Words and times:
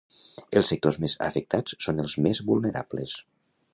Els 0.61 0.69
sectors 0.71 0.97
més 1.03 1.15
afectats 1.27 1.77
són 1.89 2.05
els 2.05 2.17
més 2.29 2.41
vulnerables. 2.49 3.15